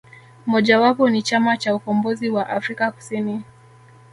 [0.45, 3.41] Moja wapo ni Chama cha ukombozi wa afrika Kusini